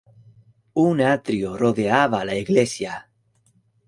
[0.83, 2.95] Un atrio rodeaba la iglesia.